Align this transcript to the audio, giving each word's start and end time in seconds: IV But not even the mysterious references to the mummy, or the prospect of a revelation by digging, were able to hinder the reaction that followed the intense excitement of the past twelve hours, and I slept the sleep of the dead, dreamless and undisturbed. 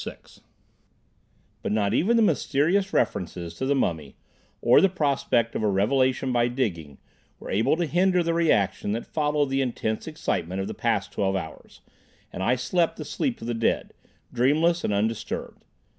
IV 0.03 0.39
But 1.61 1.71
not 1.71 1.93
even 1.93 2.17
the 2.17 2.23
mysterious 2.23 2.91
references 2.91 3.53
to 3.53 3.67
the 3.67 3.75
mummy, 3.75 4.15
or 4.59 4.81
the 4.81 4.89
prospect 4.89 5.53
of 5.55 5.61
a 5.61 5.67
revelation 5.69 6.33
by 6.33 6.47
digging, 6.47 6.97
were 7.39 7.51
able 7.51 7.77
to 7.77 7.85
hinder 7.85 8.23
the 8.23 8.33
reaction 8.33 8.93
that 8.93 9.05
followed 9.05 9.51
the 9.51 9.61
intense 9.61 10.07
excitement 10.07 10.59
of 10.59 10.65
the 10.65 10.73
past 10.73 11.11
twelve 11.11 11.35
hours, 11.35 11.81
and 12.33 12.41
I 12.41 12.55
slept 12.55 12.97
the 12.97 13.05
sleep 13.05 13.41
of 13.41 13.45
the 13.45 13.53
dead, 13.53 13.93
dreamless 14.33 14.83
and 14.83 14.91
undisturbed. 14.91 15.63